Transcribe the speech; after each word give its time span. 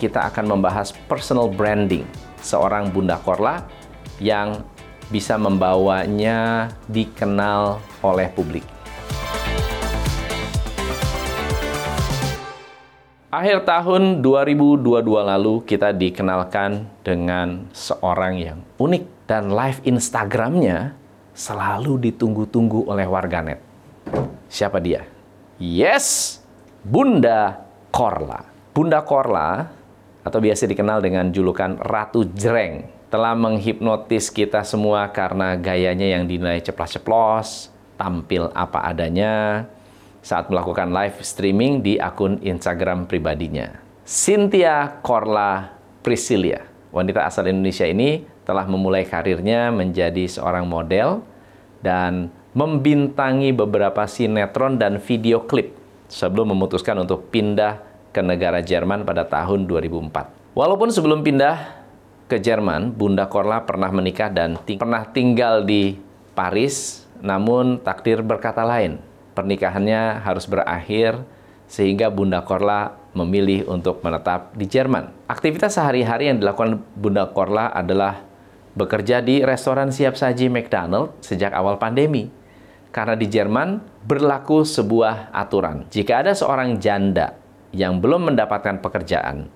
kita 0.00 0.32
akan 0.32 0.56
membahas 0.56 0.96
personal 1.04 1.52
branding 1.52 2.08
seorang 2.40 2.88
Bunda 2.88 3.20
Korla 3.20 3.68
yang 4.16 4.64
bisa 5.12 5.36
membawanya 5.36 6.72
dikenal 6.88 7.84
oleh 8.00 8.32
publik. 8.32 8.64
Akhir 13.30 13.62
tahun 13.62 14.24
2022 14.24 15.06
lalu 15.06 15.62
kita 15.62 15.94
dikenalkan 15.94 16.88
dengan 17.04 17.68
seorang 17.70 18.40
yang 18.40 18.58
unik 18.80 19.04
dan 19.30 19.54
live 19.54 19.78
Instagramnya 19.86 20.98
selalu 21.30 22.10
ditunggu-tunggu 22.10 22.90
oleh 22.90 23.06
warganet. 23.06 23.62
Siapa 24.50 24.82
dia? 24.82 25.06
Yes, 25.62 26.40
Bunda 26.82 27.62
Korla. 27.94 28.42
Bunda 28.74 28.98
Korla 29.06 29.79
atau 30.24 30.38
biasa 30.38 30.68
dikenal 30.68 31.00
dengan 31.00 31.32
julukan 31.32 31.80
Ratu 31.80 32.28
Jreng 32.36 32.88
telah 33.10 33.34
menghipnotis 33.34 34.30
kita 34.30 34.62
semua 34.62 35.10
karena 35.10 35.58
gayanya 35.58 36.06
yang 36.14 36.30
dinilai 36.30 36.62
ceplas-ceplos, 36.62 37.74
tampil 37.98 38.48
apa 38.54 38.86
adanya, 38.86 39.66
saat 40.22 40.46
melakukan 40.46 40.94
live 40.94 41.18
streaming 41.26 41.82
di 41.82 41.98
akun 41.98 42.38
Instagram 42.38 43.10
pribadinya. 43.10 43.82
Cynthia 44.06 45.02
Korla 45.02 45.74
Priscilia, 46.06 46.62
wanita 46.94 47.26
asal 47.26 47.50
Indonesia 47.50 47.84
ini 47.84 48.22
telah 48.46 48.64
memulai 48.70 49.02
karirnya 49.06 49.74
menjadi 49.74 50.30
seorang 50.30 50.64
model 50.70 51.26
dan 51.82 52.30
membintangi 52.54 53.54
beberapa 53.54 54.06
sinetron 54.06 54.78
dan 54.78 54.98
video 55.02 55.46
klip 55.46 55.74
sebelum 56.10 56.54
memutuskan 56.54 56.98
untuk 56.98 57.30
pindah 57.30 57.89
ke 58.10 58.20
negara 58.20 58.62
Jerman 58.62 59.06
pada 59.06 59.26
tahun 59.26 59.66
2004. 59.66 60.54
Walaupun 60.54 60.90
sebelum 60.90 61.22
pindah 61.22 61.82
ke 62.26 62.38
Jerman, 62.38 62.94
Bunda 62.94 63.26
Korla 63.30 63.62
pernah 63.66 63.90
menikah 63.90 64.30
dan 64.30 64.58
ting 64.66 64.78
pernah 64.78 65.06
tinggal 65.06 65.62
di 65.62 65.98
Paris, 66.34 67.06
namun 67.22 67.82
takdir 67.82 68.22
berkata 68.22 68.62
lain 68.62 69.10
pernikahannya 69.40 70.20
harus 70.20 70.44
berakhir 70.44 71.22
sehingga 71.70 72.10
Bunda 72.12 72.42
Korla 72.42 72.98
memilih 73.14 73.64
untuk 73.70 74.02
menetap 74.04 74.52
di 74.52 74.66
Jerman. 74.68 75.10
Aktivitas 75.30 75.80
sehari-hari 75.80 76.28
yang 76.28 76.42
dilakukan 76.42 76.82
Bunda 76.98 77.30
Korla 77.30 77.72
adalah 77.72 78.20
bekerja 78.76 79.24
di 79.24 79.40
restoran 79.40 79.90
siap 79.90 80.18
saji 80.18 80.52
McDonald 80.52 81.16
sejak 81.24 81.56
awal 81.56 81.80
pandemi. 81.80 82.28
Karena 82.90 83.14
di 83.14 83.30
Jerman 83.30 83.78
berlaku 84.02 84.66
sebuah 84.66 85.30
aturan. 85.30 85.86
Jika 85.94 86.26
ada 86.26 86.34
seorang 86.34 86.82
janda 86.82 87.38
yang 87.70 88.02
belum 88.02 88.32
mendapatkan 88.32 88.82
pekerjaan, 88.82 89.46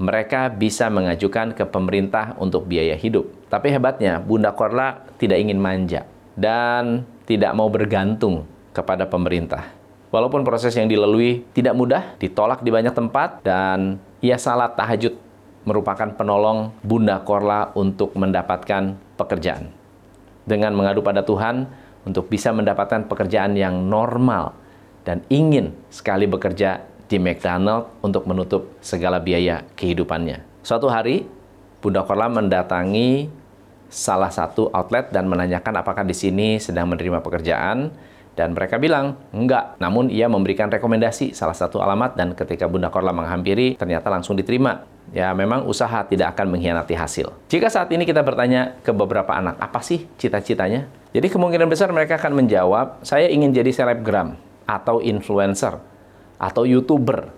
mereka 0.00 0.48
bisa 0.50 0.88
mengajukan 0.88 1.54
ke 1.54 1.64
pemerintah 1.68 2.34
untuk 2.40 2.66
biaya 2.66 2.96
hidup. 2.96 3.28
Tapi 3.48 3.70
hebatnya, 3.70 4.18
Bunda 4.18 4.50
Korla 4.56 5.04
tidak 5.20 5.38
ingin 5.38 5.60
manja 5.60 6.08
dan 6.34 7.04
tidak 7.28 7.52
mau 7.52 7.68
bergantung 7.68 8.48
kepada 8.72 9.06
pemerintah. 9.06 9.72
Walaupun 10.12 10.44
proses 10.44 10.76
yang 10.76 10.92
dilalui 10.92 11.44
tidak 11.56 11.72
mudah, 11.72 12.16
ditolak 12.20 12.60
di 12.60 12.68
banyak 12.68 12.92
tempat, 12.92 13.40
dan 13.40 13.96
ia 14.20 14.36
salat 14.36 14.76
tahajud 14.76 15.16
merupakan 15.64 16.12
penolong 16.12 16.74
Bunda 16.84 17.22
Korla 17.22 17.72
untuk 17.78 18.12
mendapatkan 18.18 18.98
pekerjaan. 19.16 19.72
Dengan 20.42 20.74
mengadu 20.74 21.00
pada 21.00 21.22
Tuhan 21.22 21.70
untuk 22.02 22.26
bisa 22.26 22.50
mendapatkan 22.50 23.06
pekerjaan 23.06 23.54
yang 23.54 23.86
normal 23.86 24.58
dan 25.06 25.22
ingin 25.30 25.70
sekali 25.86 26.26
bekerja 26.26 26.82
di 27.12 27.20
McDonald 27.20 27.92
untuk 28.00 28.24
menutup 28.24 28.72
segala 28.80 29.20
biaya 29.20 29.68
kehidupannya. 29.76 30.64
Suatu 30.64 30.88
hari, 30.88 31.28
Bunda 31.84 32.00
Korla 32.08 32.32
mendatangi 32.32 33.28
salah 33.92 34.32
satu 34.32 34.72
outlet 34.72 35.12
dan 35.12 35.28
menanyakan 35.28 35.84
apakah 35.84 36.08
di 36.08 36.16
sini 36.16 36.56
sedang 36.56 36.88
menerima 36.88 37.20
pekerjaan 37.20 37.92
dan 38.32 38.56
mereka 38.56 38.80
bilang, 38.80 39.20
enggak. 39.36 39.76
Namun 39.76 40.08
ia 40.08 40.24
memberikan 40.24 40.72
rekomendasi 40.72 41.36
salah 41.36 41.52
satu 41.52 41.84
alamat 41.84 42.16
dan 42.16 42.32
ketika 42.32 42.64
Bunda 42.64 42.88
Korla 42.88 43.12
menghampiri, 43.12 43.76
ternyata 43.76 44.08
langsung 44.08 44.40
diterima. 44.40 44.88
Ya 45.12 45.28
memang 45.36 45.68
usaha 45.68 46.00
tidak 46.08 46.32
akan 46.32 46.56
mengkhianati 46.56 46.96
hasil. 46.96 47.28
Jika 47.52 47.68
saat 47.68 47.92
ini 47.92 48.08
kita 48.08 48.24
bertanya 48.24 48.80
ke 48.80 48.96
beberapa 48.96 49.36
anak, 49.36 49.60
apa 49.60 49.84
sih 49.84 50.08
cita-citanya? 50.16 50.88
Jadi 51.12 51.28
kemungkinan 51.28 51.68
besar 51.68 51.92
mereka 51.92 52.16
akan 52.16 52.40
menjawab, 52.40 53.04
saya 53.04 53.28
ingin 53.28 53.52
jadi 53.52 53.68
selebgram 53.68 54.40
atau 54.64 55.04
influencer 55.04 55.91
atau 56.42 56.66
youtuber 56.66 57.30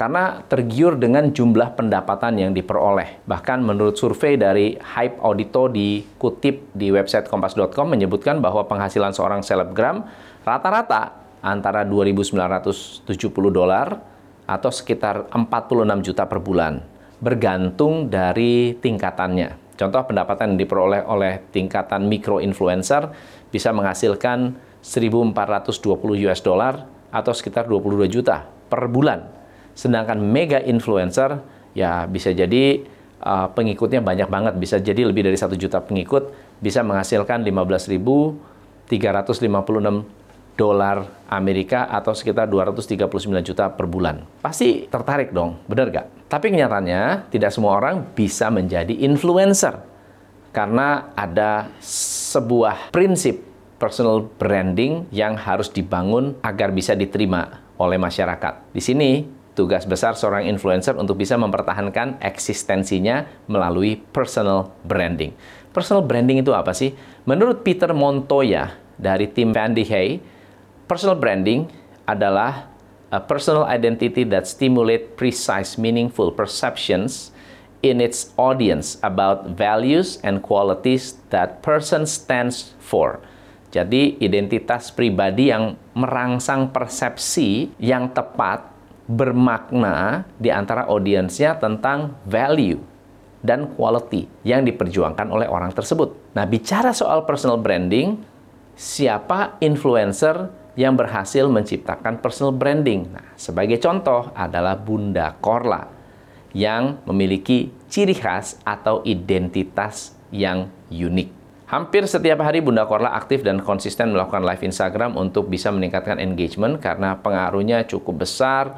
karena 0.00 0.40
tergiur 0.48 0.96
dengan 0.96 1.28
jumlah 1.28 1.76
pendapatan 1.76 2.40
yang 2.40 2.56
diperoleh. 2.56 3.20
Bahkan 3.28 3.60
menurut 3.60 4.00
survei 4.00 4.40
dari 4.40 4.72
Hype 4.80 5.20
Audito 5.20 5.68
dikutip 5.68 6.72
di 6.72 6.88
website 6.88 7.28
kompas.com 7.28 7.84
menyebutkan 7.84 8.40
bahwa 8.40 8.64
penghasilan 8.64 9.12
seorang 9.12 9.44
selebgram 9.44 10.08
rata-rata 10.40 11.20
antara 11.44 11.84
2.970 11.84 13.12
dolar 13.52 14.00
atau 14.48 14.72
sekitar 14.72 15.28
46 15.36 16.00
juta 16.00 16.24
per 16.24 16.40
bulan, 16.40 16.80
bergantung 17.20 18.08
dari 18.08 18.72
tingkatannya. 18.80 19.76
Contoh 19.76 20.00
pendapatan 20.08 20.56
yang 20.56 20.64
diperoleh 20.64 21.04
oleh 21.04 21.44
tingkatan 21.52 22.08
mikro 22.08 22.40
influencer 22.40 23.12
bisa 23.52 23.68
menghasilkan 23.76 24.56
1.420 24.80 26.24
US 26.24 26.40
dollar 26.40 26.99
atau 27.10 27.34
sekitar 27.34 27.66
22 27.66 28.06
juta 28.10 28.46
per 28.70 28.86
bulan 28.86 29.40
Sedangkan 29.80 30.20
mega 30.20 30.60
influencer 30.60 31.40
ya 31.72 32.04
bisa 32.04 32.34
jadi 32.34 32.84
uh, 33.24 33.48
pengikutnya 33.54 34.04
banyak 34.04 34.28
banget, 34.28 34.54
bisa 34.60 34.76
jadi 34.76 35.08
lebih 35.08 35.24
dari 35.24 35.40
satu 35.40 35.56
juta 35.56 35.80
pengikut, 35.80 36.28
bisa 36.60 36.84
menghasilkan 36.84 37.40
15.356 37.46 38.92
dolar 40.58 41.08
Amerika 41.32 41.88
atau 41.88 42.12
sekitar 42.12 42.44
239 42.52 43.08
juta 43.40 43.72
per 43.72 43.88
bulan. 43.88 44.20
Pasti 44.44 44.84
tertarik 44.84 45.32
dong, 45.32 45.56
benar 45.64 45.88
gak? 45.88 46.28
Tapi 46.28 46.52
kenyataannya 46.52 47.32
tidak 47.32 47.48
semua 47.48 47.80
orang 47.80 48.04
bisa 48.12 48.52
menjadi 48.52 48.92
influencer 48.92 49.80
karena 50.52 51.14
ada 51.16 51.72
sebuah 51.80 52.92
prinsip 52.92 53.49
personal 53.80 54.28
branding 54.36 55.08
yang 55.08 55.40
harus 55.40 55.72
dibangun 55.72 56.36
agar 56.44 56.68
bisa 56.68 56.92
diterima 56.92 57.64
oleh 57.80 57.96
masyarakat. 57.96 58.76
Di 58.76 58.84
sini 58.84 59.24
tugas 59.56 59.88
besar 59.88 60.12
seorang 60.14 60.44
influencer 60.46 60.94
untuk 61.00 61.16
bisa 61.16 61.40
mempertahankan 61.40 62.20
eksistensinya 62.20 63.24
melalui 63.48 63.96
personal 64.12 64.70
branding. 64.84 65.32
Personal 65.72 66.04
branding 66.04 66.44
itu 66.44 66.52
apa 66.52 66.76
sih? 66.76 66.92
Menurut 67.24 67.64
Peter 67.64 67.88
Montoya 67.96 68.76
dari 69.00 69.24
tim 69.32 69.56
Vandy 69.56 69.88
Hay, 69.88 70.20
personal 70.84 71.16
branding 71.16 71.72
adalah 72.04 72.68
a 73.08 73.18
personal 73.18 73.64
identity 73.64 74.28
that 74.28 74.44
stimulate 74.44 75.16
precise, 75.16 75.80
meaningful 75.80 76.30
perceptions 76.30 77.32
in 77.80 77.98
its 77.98 78.30
audience 78.36 79.00
about 79.00 79.56
values 79.56 80.20
and 80.20 80.44
qualities 80.44 81.16
that 81.32 81.64
person 81.64 82.04
stands 82.04 82.76
for. 82.76 83.24
Jadi 83.70 84.18
identitas 84.18 84.90
pribadi 84.90 85.54
yang 85.54 85.78
merangsang 85.94 86.74
persepsi 86.74 87.70
yang 87.78 88.10
tepat 88.10 88.66
bermakna 89.06 90.26
di 90.38 90.50
antara 90.50 90.90
audiensnya 90.90 91.58
tentang 91.58 92.18
value 92.26 92.82
dan 93.42 93.70
quality 93.74 94.26
yang 94.42 94.66
diperjuangkan 94.66 95.30
oleh 95.30 95.46
orang 95.46 95.70
tersebut. 95.70 96.34
Nah, 96.34 96.44
bicara 96.50 96.90
soal 96.90 97.24
personal 97.26 97.58
branding, 97.58 98.20
siapa 98.74 99.58
influencer 99.62 100.50
yang 100.78 100.94
berhasil 100.94 101.46
menciptakan 101.46 102.18
personal 102.22 102.54
branding? 102.54 103.10
Nah, 103.10 103.34
sebagai 103.34 103.78
contoh 103.78 104.30
adalah 104.34 104.78
Bunda 104.78 105.34
Korla 105.38 105.86
yang 106.54 107.02
memiliki 107.06 107.70
ciri 107.86 108.14
khas 108.14 108.58
atau 108.66 109.02
identitas 109.06 110.14
yang 110.30 110.70
unik. 110.90 111.39
Hampir 111.70 112.02
setiap 112.02 112.42
hari 112.42 112.58
Bunda 112.58 112.82
Korla 112.82 113.14
aktif 113.14 113.46
dan 113.46 113.62
konsisten 113.62 114.10
melakukan 114.10 114.42
live 114.42 114.66
Instagram 114.66 115.14
untuk 115.14 115.46
bisa 115.46 115.70
meningkatkan 115.70 116.18
engagement 116.18 116.82
karena 116.82 117.14
pengaruhnya 117.22 117.86
cukup 117.86 118.26
besar 118.26 118.74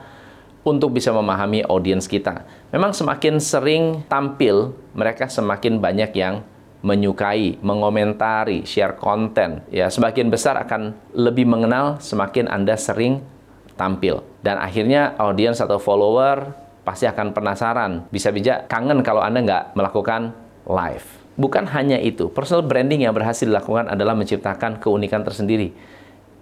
untuk 0.61 0.93
bisa 0.93 1.09
memahami 1.09 1.65
audiens 1.65 2.05
kita. 2.05 2.44
Memang 2.69 2.93
semakin 2.93 3.41
sering 3.41 4.05
tampil, 4.12 4.77
mereka 4.93 5.25
semakin 5.25 5.81
banyak 5.81 6.12
yang 6.12 6.44
menyukai, 6.85 7.56
mengomentari, 7.65 8.69
share 8.69 9.00
konten. 9.00 9.65
Ya, 9.73 9.89
semakin 9.89 10.29
besar 10.29 10.61
akan 10.61 10.93
lebih 11.17 11.49
mengenal 11.49 11.97
semakin 11.97 12.44
Anda 12.44 12.77
sering 12.77 13.25
tampil. 13.73 14.21
Dan 14.44 14.61
akhirnya 14.61 15.17
audiens 15.17 15.65
atau 15.65 15.81
follower 15.81 16.53
pasti 16.85 17.09
akan 17.09 17.33
penasaran. 17.33 18.05
Bisa-bisa 18.12 18.69
kangen 18.69 19.00
kalau 19.00 19.25
Anda 19.25 19.41
nggak 19.41 19.81
melakukan 19.81 20.37
live. 20.69 21.22
Bukan 21.32 21.64
hanya 21.73 21.96
itu, 21.96 22.29
personal 22.29 22.61
branding 22.64 23.08
yang 23.08 23.17
berhasil 23.17 23.49
dilakukan 23.49 23.88
adalah 23.88 24.12
menciptakan 24.12 24.76
keunikan 24.76 25.25
tersendiri 25.25 25.73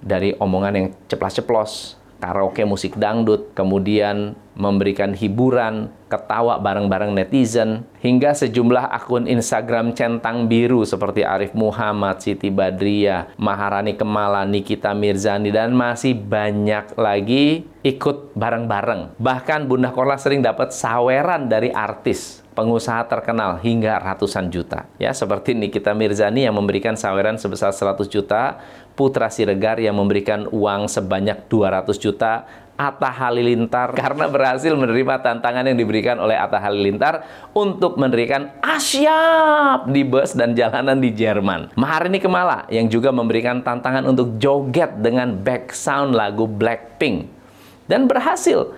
dari 0.03 0.35
omongan 0.35 0.73
yang 0.75 0.87
ceplas-ceplos, 1.07 2.01
karaoke 2.19 2.67
musik 2.67 2.99
dangdut, 2.99 3.55
kemudian 3.55 4.35
memberikan 4.59 5.17
hiburan, 5.17 5.89
ketawa 6.11 6.61
bareng-bareng 6.61 7.17
netizen, 7.17 7.89
hingga 8.05 8.37
sejumlah 8.37 8.93
akun 8.93 9.25
Instagram 9.25 9.97
centang 9.97 10.51
biru 10.51 10.85
seperti 10.85 11.25
Arif 11.25 11.57
Muhammad, 11.57 12.21
Siti 12.21 12.53
Badriah, 12.53 13.33
Maharani 13.41 13.97
Kemala, 13.97 14.45
Nikita 14.45 14.93
Mirzani, 14.93 15.49
dan 15.49 15.73
masih 15.73 16.13
banyak 16.13 16.99
lagi 16.99 17.65
ikut 17.81 18.37
bareng-bareng. 18.37 19.17
Bahkan 19.17 19.71
Bunda 19.71 19.95
Korla 19.95 20.21
sering 20.21 20.45
dapat 20.45 20.77
saweran 20.77 21.49
dari 21.49 21.73
artis 21.73 22.40
pengusaha 22.61 23.09
terkenal 23.09 23.57
hingga 23.65 23.97
ratusan 23.97 24.53
juta. 24.53 24.85
Ya, 25.01 25.17
seperti 25.17 25.57
Nikita 25.57 25.97
Mirzani 25.97 26.45
yang 26.45 26.53
memberikan 26.53 26.93
saweran 26.93 27.41
sebesar 27.41 27.73
100 27.73 28.05
juta, 28.13 28.61
Putra 28.93 29.33
Siregar 29.33 29.81
yang 29.81 29.97
memberikan 29.97 30.45
uang 30.53 30.85
sebanyak 30.93 31.49
200 31.49 31.97
juta, 31.97 32.45
Atta 32.77 33.09
Halilintar 33.09 33.93
karena 34.05 34.29
berhasil 34.29 34.77
menerima 34.77 35.25
tantangan 35.25 35.73
yang 35.73 35.81
diberikan 35.81 36.21
oleh 36.21 36.37
Atta 36.37 36.61
Halilintar 36.61 37.25
untuk 37.57 37.97
mendirikan 37.97 38.53
Asyap 38.61 39.89
di 39.89 40.05
bus 40.05 40.37
dan 40.37 40.53
jalanan 40.53 41.01
di 41.01 41.17
Jerman. 41.17 41.73
Maharini 41.81 42.21
Kemala 42.21 42.69
yang 42.69 42.93
juga 42.93 43.09
memberikan 43.09 43.65
tantangan 43.65 44.05
untuk 44.05 44.37
joget 44.37 45.01
dengan 45.01 45.33
back 45.33 45.73
sound 45.73 46.13
lagu 46.13 46.45
Blackpink 46.45 47.25
dan 47.89 48.05
berhasil 48.05 48.69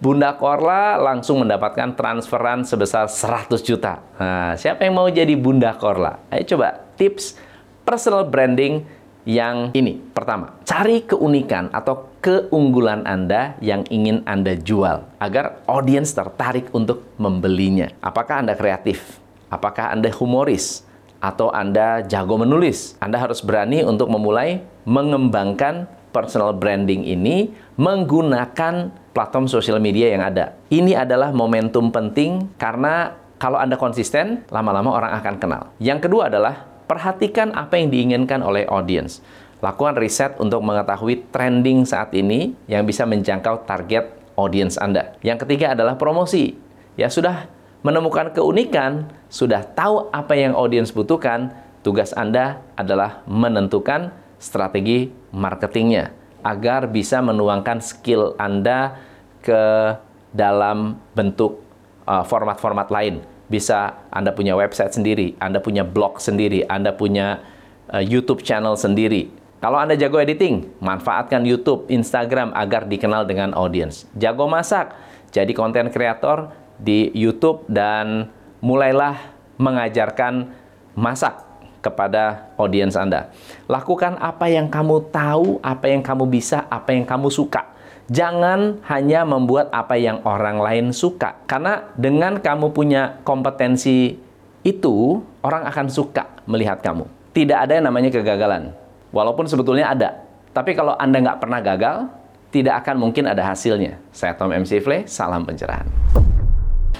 Bunda 0.00 0.32
Korla 0.32 0.96
langsung 0.96 1.44
mendapatkan 1.44 1.92
transferan 1.92 2.64
sebesar 2.64 3.04
100 3.04 3.52
juta. 3.60 4.00
Nah, 4.16 4.56
siapa 4.56 4.88
yang 4.88 4.96
mau 4.96 5.04
jadi 5.12 5.36
Bunda 5.36 5.76
Korla? 5.76 6.24
Ayo 6.32 6.56
coba 6.56 6.88
tips 6.96 7.36
personal 7.84 8.24
branding 8.24 8.88
yang 9.28 9.68
ini. 9.76 10.00
Pertama, 10.00 10.56
cari 10.64 11.04
keunikan 11.04 11.68
atau 11.68 12.08
keunggulan 12.24 13.04
Anda 13.04 13.60
yang 13.60 13.84
ingin 13.92 14.24
Anda 14.24 14.56
jual 14.56 15.04
agar 15.20 15.60
audiens 15.68 16.16
tertarik 16.16 16.72
untuk 16.72 17.04
membelinya. 17.20 17.92
Apakah 18.00 18.40
Anda 18.40 18.56
kreatif? 18.56 19.20
Apakah 19.52 19.92
Anda 19.92 20.08
humoris? 20.16 20.80
Atau 21.20 21.52
Anda 21.52 22.00
jago 22.08 22.40
menulis? 22.40 22.96
Anda 23.04 23.20
harus 23.20 23.44
berani 23.44 23.84
untuk 23.84 24.08
memulai 24.08 24.64
mengembangkan 24.88 25.99
personal 26.10 26.54
branding 26.54 27.06
ini 27.06 27.50
menggunakan 27.78 28.94
platform 29.10 29.46
sosial 29.50 29.82
media 29.82 30.10
yang 30.12 30.22
ada. 30.22 30.54
Ini 30.70 31.02
adalah 31.02 31.34
momentum 31.34 31.90
penting 31.90 32.50
karena 32.58 33.14
kalau 33.40 33.56
Anda 33.56 33.80
konsisten, 33.80 34.44
lama-lama 34.52 34.92
orang 34.92 35.12
akan 35.16 35.34
kenal. 35.40 35.62
Yang 35.80 36.06
kedua 36.06 36.28
adalah 36.28 36.68
perhatikan 36.84 37.56
apa 37.56 37.80
yang 37.80 37.88
diinginkan 37.88 38.44
oleh 38.44 38.68
audience. 38.68 39.24
Lakukan 39.64 39.96
riset 39.96 40.36
untuk 40.36 40.60
mengetahui 40.60 41.32
trending 41.32 41.88
saat 41.88 42.12
ini 42.12 42.52
yang 42.68 42.84
bisa 42.84 43.08
menjangkau 43.08 43.64
target 43.64 44.12
audience 44.36 44.76
Anda. 44.76 45.16
Yang 45.24 45.48
ketiga 45.48 45.72
adalah 45.72 45.96
promosi. 45.96 46.56
Ya 47.00 47.08
sudah 47.08 47.48
menemukan 47.80 48.32
keunikan, 48.36 49.08
sudah 49.32 49.64
tahu 49.64 50.12
apa 50.12 50.36
yang 50.36 50.52
audience 50.52 50.92
butuhkan, 50.92 51.52
tugas 51.80 52.12
Anda 52.12 52.60
adalah 52.76 53.24
menentukan 53.24 54.12
strategi 54.40 55.12
marketingnya 55.36 56.16
agar 56.40 56.88
bisa 56.88 57.20
menuangkan 57.20 57.84
skill 57.84 58.32
Anda 58.40 58.96
ke 59.44 59.94
dalam 60.32 60.96
bentuk 61.12 61.60
uh, 62.08 62.24
format-format 62.24 62.88
uh, 62.88 62.94
lain 62.96 63.14
bisa 63.50 64.06
Anda 64.14 64.30
punya 64.30 64.54
website 64.54 64.94
sendiri, 64.94 65.34
Anda 65.42 65.58
punya 65.58 65.82
blog 65.82 66.22
sendiri, 66.22 66.62
Anda 66.70 66.94
punya 66.94 67.42
uh, 67.90 67.98
YouTube 67.98 68.46
channel 68.46 68.78
sendiri. 68.78 69.26
Kalau 69.58 69.76
Anda 69.76 69.98
jago 69.98 70.22
editing, 70.22 70.80
manfaatkan 70.80 71.44
YouTube, 71.44 71.90
Instagram 71.90 72.54
agar 72.56 72.86
dikenal 72.86 73.26
dengan 73.26 73.52
audience. 73.52 74.08
Jago 74.16 74.46
masak, 74.46 74.94
jadi 75.34 75.50
konten 75.52 75.90
kreator 75.92 76.54
di 76.80 77.12
YouTube 77.12 77.66
dan 77.68 78.30
mulailah 78.64 79.18
mengajarkan 79.60 80.48
masak 80.96 81.49
kepada 81.80 82.52
audiens 82.60 82.94
Anda. 82.94 83.32
Lakukan 83.68 84.20
apa 84.20 84.46
yang 84.48 84.68
kamu 84.68 85.10
tahu, 85.10 85.58
apa 85.64 85.88
yang 85.88 86.00
kamu 86.04 86.28
bisa, 86.28 86.68
apa 86.68 86.92
yang 86.92 87.04
kamu 87.08 87.32
suka 87.32 87.70
Jangan 88.10 88.82
hanya 88.90 89.22
membuat 89.22 89.70
apa 89.70 89.94
yang 89.94 90.18
orang 90.26 90.58
lain 90.58 90.86
suka. 90.90 91.38
Karena 91.46 91.94
dengan 91.94 92.42
kamu 92.42 92.74
punya 92.74 93.22
kompetensi 93.22 94.18
itu, 94.66 95.22
orang 95.46 95.62
akan 95.70 95.86
suka 95.86 96.26
melihat 96.50 96.82
kamu. 96.82 97.06
Tidak 97.30 97.54
ada 97.54 97.78
yang 97.78 97.86
namanya 97.86 98.10
kegagalan. 98.10 98.74
Walaupun 99.14 99.46
sebetulnya 99.46 99.94
ada. 99.94 100.26
Tapi 100.50 100.74
kalau 100.74 100.98
Anda 100.98 101.22
nggak 101.22 101.38
pernah 101.38 101.62
gagal, 101.62 102.10
tidak 102.50 102.82
akan 102.82 102.98
mungkin 102.98 103.30
ada 103.30 103.46
hasilnya. 103.46 104.02
Saya 104.10 104.34
Tom 104.34 104.50
MC 104.50 104.82
Fle, 104.82 105.06
salam 105.06 105.46
pencerahan. 105.46 105.86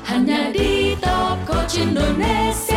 Hanya 0.06 0.54
di 0.54 0.94
Top 1.02 1.42
Coach 1.42 1.82
Indonesia. 1.82 2.69